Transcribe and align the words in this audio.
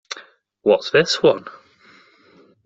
What's 0.63 0.89
this 0.89 1.21
one? 1.21 1.45